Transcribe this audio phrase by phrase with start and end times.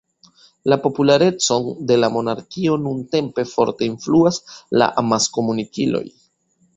[0.73, 4.39] La popularecon de la monarkio nuntempe forte influas
[4.83, 6.03] la amaskomunikiloj.